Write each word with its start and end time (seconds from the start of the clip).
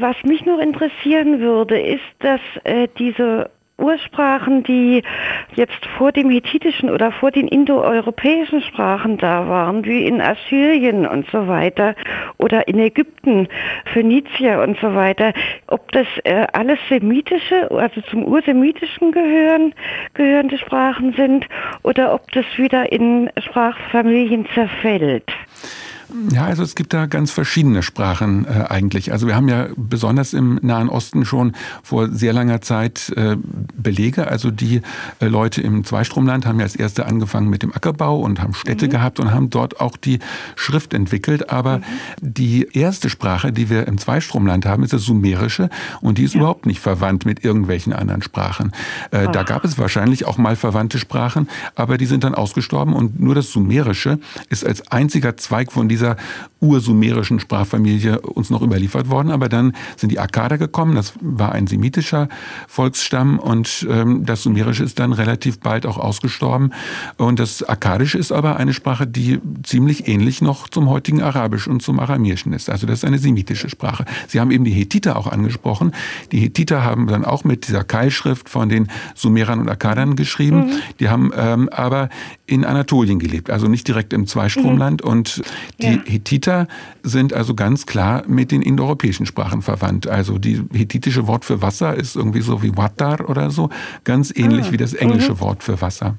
Was 0.00 0.16
mich 0.24 0.46
noch 0.46 0.58
interessieren 0.58 1.40
würde, 1.40 1.78
ist, 1.78 2.00
dass 2.20 2.40
äh, 2.64 2.88
diese 2.98 3.50
Ursprachen, 3.76 4.62
die 4.62 5.02
jetzt 5.56 5.84
vor 5.98 6.10
dem 6.10 6.30
hethitischen 6.30 6.88
oder 6.88 7.12
vor 7.12 7.30
den 7.30 7.48
indoeuropäischen 7.48 8.62
Sprachen 8.62 9.18
da 9.18 9.46
waren, 9.46 9.84
wie 9.84 10.06
in 10.06 10.22
Assyrien 10.22 11.06
und 11.06 11.26
so 11.30 11.48
weiter 11.48 11.94
oder 12.38 12.66
in 12.66 12.78
Ägypten, 12.78 13.46
Phönizier 13.92 14.62
und 14.62 14.78
so 14.80 14.94
weiter, 14.94 15.34
ob 15.66 15.92
das 15.92 16.06
äh, 16.24 16.46
alles 16.54 16.78
semitische, 16.88 17.70
also 17.70 18.00
zum 18.02 18.24
ursemitischen 18.24 19.12
gehören, 19.12 19.74
gehörende 20.14 20.56
Sprachen 20.56 21.12
sind 21.12 21.46
oder 21.82 22.14
ob 22.14 22.32
das 22.32 22.46
wieder 22.56 22.90
in 22.90 23.30
Sprachfamilien 23.38 24.46
zerfällt. 24.54 25.30
Ja, 26.32 26.44
also 26.44 26.62
es 26.62 26.74
gibt 26.74 26.92
da 26.92 27.06
ganz 27.06 27.30
verschiedene 27.30 27.82
Sprachen 27.82 28.44
äh, 28.44 28.66
eigentlich. 28.68 29.12
Also 29.12 29.26
wir 29.26 29.34
haben 29.34 29.48
ja 29.48 29.68
besonders 29.76 30.32
im 30.32 30.58
Nahen 30.62 30.88
Osten 30.88 31.24
schon 31.24 31.52
vor 31.82 32.08
sehr 32.08 32.32
langer 32.32 32.60
Zeit 32.60 33.12
äh, 33.16 33.36
Belege. 33.82 34.28
Also 34.28 34.50
die 34.50 34.82
äh, 35.20 35.26
Leute 35.26 35.60
im 35.60 35.84
Zweistromland 35.84 36.46
haben 36.46 36.58
ja 36.58 36.64
als 36.64 36.76
erste 36.76 37.06
angefangen 37.06 37.48
mit 37.48 37.62
dem 37.62 37.72
Ackerbau 37.72 38.20
und 38.20 38.40
haben 38.40 38.54
Städte 38.54 38.86
mhm. 38.86 38.90
gehabt 38.90 39.20
und 39.20 39.32
haben 39.32 39.50
dort 39.50 39.80
auch 39.80 39.96
die 39.96 40.18
Schrift 40.56 40.94
entwickelt. 40.94 41.50
Aber 41.50 41.78
mhm. 41.78 41.82
die 42.20 42.68
erste 42.72 43.10
Sprache, 43.10 43.52
die 43.52 43.70
wir 43.70 43.86
im 43.86 43.98
Zweistromland 43.98 44.66
haben, 44.66 44.82
ist 44.82 44.92
das 44.92 45.02
Sumerische 45.02 45.70
und 46.00 46.18
die 46.18 46.24
ist 46.24 46.34
ja. 46.34 46.40
überhaupt 46.40 46.66
nicht 46.66 46.80
verwandt 46.80 47.26
mit 47.26 47.44
irgendwelchen 47.44 47.92
anderen 47.92 48.22
Sprachen. 48.22 48.72
Äh, 49.10 49.28
da 49.32 49.42
gab 49.42 49.64
es 49.64 49.78
wahrscheinlich 49.78 50.24
auch 50.26 50.38
mal 50.38 50.56
verwandte 50.56 50.98
Sprachen, 50.98 51.48
aber 51.74 51.98
die 51.98 52.06
sind 52.06 52.24
dann 52.24 52.34
ausgestorben 52.34 52.94
und 52.94 53.20
nur 53.20 53.34
das 53.34 53.50
Sumerische 53.50 54.18
ist 54.48 54.66
als 54.66 54.90
einziger 54.90 55.36
Zweig 55.36 55.72
von 55.72 55.88
dieser 55.88 56.16
ursumerischen 56.60 57.40
Sprachfamilie 57.40 58.20
uns 58.20 58.50
noch 58.50 58.62
überliefert 58.62 59.08
worden. 59.08 59.30
Aber 59.30 59.48
dann 59.48 59.74
sind 59.96 60.10
die 60.10 60.18
Akkader 60.18 60.58
gekommen, 60.58 60.94
das 60.94 61.14
war 61.20 61.52
ein 61.52 61.66
semitischer 61.66 62.28
Volksstamm 62.68 63.38
und 63.38 63.68
ähm, 63.88 64.24
das 64.24 64.42
Sumerische 64.42 64.84
ist 64.84 64.98
dann 64.98 65.12
relativ 65.12 65.60
bald 65.60 65.86
auch 65.86 65.98
ausgestorben. 65.98 66.72
Und 67.16 67.38
das 67.38 67.62
Akkadische 67.62 68.18
ist 68.18 68.32
aber 68.32 68.56
eine 68.56 68.72
Sprache, 68.72 69.06
die 69.06 69.40
ziemlich 69.62 70.08
ähnlich 70.08 70.42
noch 70.42 70.68
zum 70.68 70.88
heutigen 70.88 71.22
Arabisch 71.22 71.68
und 71.68 71.82
zum 71.82 72.00
Aramäischen 72.00 72.52
ist. 72.52 72.70
Also 72.70 72.86
das 72.86 73.00
ist 73.00 73.04
eine 73.04 73.18
semitische 73.18 73.68
Sprache. 73.68 74.04
Sie 74.28 74.40
haben 74.40 74.50
eben 74.50 74.64
die 74.64 74.72
Hethiter 74.72 75.16
auch 75.16 75.26
angesprochen. 75.26 75.92
Die 76.32 76.40
Hethiter 76.40 76.84
haben 76.84 77.06
dann 77.06 77.24
auch 77.24 77.44
mit 77.44 77.68
dieser 77.68 77.84
Keilschrift 77.84 78.48
von 78.48 78.68
den 78.68 78.88
Sumerern 79.14 79.60
und 79.60 79.68
Akkadern 79.68 80.16
geschrieben. 80.16 80.66
Mhm. 80.66 80.72
Die 81.00 81.08
haben 81.08 81.30
ähm, 81.36 81.68
aber 81.70 82.08
in 82.46 82.64
Anatolien 82.64 83.18
gelebt, 83.18 83.50
also 83.50 83.68
nicht 83.68 83.86
direkt 83.86 84.12
im 84.12 84.26
Zweistromland. 84.26 85.04
Mhm. 85.04 85.10
Und 85.10 85.42
die 85.80 85.86
ja. 85.86 86.00
Hethiter 86.04 86.66
sind 87.02 87.32
also 87.32 87.54
ganz 87.54 87.86
klar 87.86 88.24
mit 88.26 88.50
den 88.50 88.62
indoeuropäischen 88.62 89.26
Sprachen 89.26 89.62
verwandt. 89.62 90.06
Also 90.06 90.38
die 90.38 90.62
hethitische 90.72 91.26
Wort 91.26 91.44
für 91.44 91.62
Wasser 91.62 91.94
ist 91.94 92.16
irgendwie 92.16 92.40
so 92.40 92.62
wie 92.62 92.76
Watar 92.76 93.28
oder 93.28 93.50
so, 93.50 93.59
ganz 94.04 94.32
ähnlich 94.34 94.68
ah. 94.68 94.72
wie 94.72 94.76
das 94.76 94.94
englische 94.94 95.32
mhm. 95.32 95.40
Wort 95.40 95.62
für 95.62 95.80
Wasser. 95.80 96.16